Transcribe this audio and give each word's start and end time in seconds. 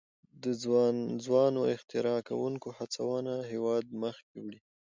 د 0.43 0.45
ځوانو 1.25 1.61
اختراع 1.75 2.19
کوونکو 2.29 2.67
هڅونه 2.77 3.33
هیواد 3.51 3.85
مخکې 4.03 4.37
وړي. 4.41 4.59